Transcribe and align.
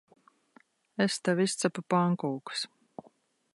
Es 1.05 1.19
tev 1.27 1.43
izcepu 1.45 1.85
pankūkas. 1.95 2.67